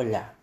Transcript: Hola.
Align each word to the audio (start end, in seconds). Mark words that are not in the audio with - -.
Hola. 0.00 0.39